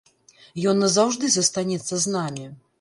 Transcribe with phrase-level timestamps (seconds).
[0.71, 2.53] Ён назаўжды застанецца з намі.